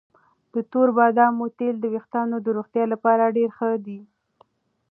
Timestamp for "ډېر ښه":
3.37-3.69